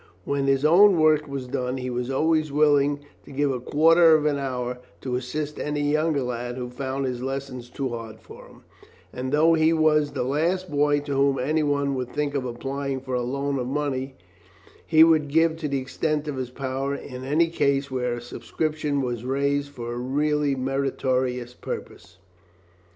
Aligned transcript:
When 0.25 0.47
his 0.47 0.65
own 0.65 0.99
work 0.99 1.27
was 1.27 1.45
done 1.45 1.77
he 1.77 1.91
was 1.91 2.09
always 2.09 2.51
willing 2.51 3.01
to 3.23 3.31
give 3.31 3.51
a 3.51 3.59
quarter 3.59 4.15
of 4.15 4.25
an 4.25 4.39
hour 4.39 4.79
to 5.01 5.15
assist 5.15 5.59
any 5.59 5.91
younger 5.91 6.23
lad 6.23 6.57
who 6.57 6.71
found 6.71 7.05
his 7.05 7.21
lessons 7.21 7.69
too 7.69 7.89
hard 7.89 8.19
for 8.19 8.47
him, 8.47 8.63
and 9.13 9.31
though 9.31 9.53
he 9.53 9.73
was 9.73 10.13
the 10.13 10.23
last 10.23 10.71
boy 10.71 11.01
to 11.01 11.13
whom 11.13 11.37
any 11.37 11.61
one 11.61 11.93
would 11.93 12.09
think 12.11 12.33
of 12.33 12.45
applying 12.45 12.99
for 12.99 13.13
a 13.13 13.21
loan 13.21 13.59
of 13.59 13.67
money, 13.67 14.15
he 14.87 15.03
would 15.03 15.27
give 15.27 15.55
to 15.57 15.67
the 15.67 15.77
extent 15.77 16.27
of 16.27 16.35
his 16.37 16.49
power 16.49 16.95
in 16.95 17.23
any 17.23 17.49
case 17.49 17.91
where 17.91 18.15
a 18.15 18.21
subscription 18.23 19.03
was 19.03 19.23
raised 19.23 19.69
for 19.69 19.93
a 19.93 19.97
really 19.99 20.55
meritorious 20.55 21.53
purpose. 21.53 22.17